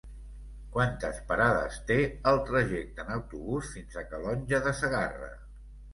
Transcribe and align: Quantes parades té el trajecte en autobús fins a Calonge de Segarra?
Quantes 0.75 1.19
parades 1.31 1.77
té 1.91 1.97
el 2.31 2.41
trajecte 2.49 3.05
en 3.07 3.13
autobús 3.19 3.69
fins 3.77 4.03
a 4.03 4.05
Calonge 4.15 4.63
de 4.69 4.75
Segarra? 4.83 5.33